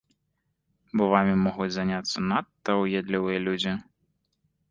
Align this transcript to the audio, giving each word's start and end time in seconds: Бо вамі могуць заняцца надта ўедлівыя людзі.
Бо 1.01 1.09
вамі 1.13 1.35
могуць 1.47 1.67
заняцца 1.75 2.17
надта 2.31 2.71
ўедлівыя 2.79 3.39
людзі. 3.47 3.77